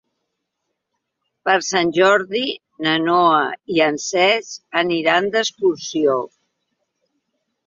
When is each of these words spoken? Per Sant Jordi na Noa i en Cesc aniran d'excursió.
Per 1.49 1.53
Sant 1.67 1.91
Jordi 1.97 2.41
na 2.87 2.93
Noa 3.03 3.43
i 3.75 3.85
en 3.89 4.01
Cesc 4.07 4.81
aniran 4.83 5.31
d'excursió. 5.37 6.19